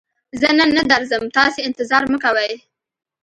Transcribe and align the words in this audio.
زه 0.39 0.49
نن 0.57 0.69
نه 0.77 0.83
درځم، 0.91 1.23
تاسې 1.37 1.59
انتظار 1.67 2.03
مکوئ! 2.11 2.51